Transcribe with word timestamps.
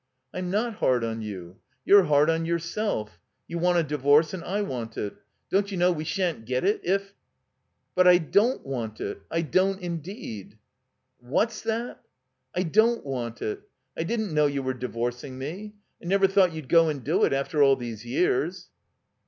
"I'm 0.33 0.49
not 0.49 0.77
hard 0.77 1.03
on 1.03 1.21
you. 1.21 1.57
You're 1.85 2.05
hard 2.05 2.27
on 2.31 2.43
yourself. 2.43 3.19
You 3.47 3.59
want 3.59 3.77
a 3.77 3.83
divorce 3.83 4.33
and 4.33 4.43
I 4.43 4.63
want 4.63 4.97
it. 4.97 5.13
Don't 5.51 5.69
you 5.69 5.77
know 5.77 5.91
we 5.91 6.05
sha'n't 6.05 6.45
get 6.45 6.63
it— 6.63 6.81
if 6.83 7.13
—""But 7.93 8.07
I 8.07 8.17
don't 8.17 8.65
want 8.65 8.99
it— 8.99 9.21
I 9.29 9.43
don't 9.43 9.79
indeed." 9.79 10.57
"What's 11.19 11.61
that?" 11.61 12.01
"I 12.55 12.63
don't 12.63 13.05
want 13.05 13.43
it. 13.43 13.61
I 13.95 14.01
didn't 14.01 14.33
know 14.33 14.47
you 14.47 14.63
were 14.63 14.73
divorc 14.73 15.23
ing 15.23 15.37
me. 15.37 15.75
I 16.01 16.07
never 16.07 16.25
thought 16.25 16.51
you'd 16.53 16.67
go 16.67 16.89
and 16.89 17.03
do 17.03 17.23
it 17.23 17.31
after 17.31 17.61
all 17.61 17.77
thedfe 17.77 18.03
years." 18.03 18.69